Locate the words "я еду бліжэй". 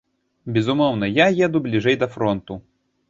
1.19-1.99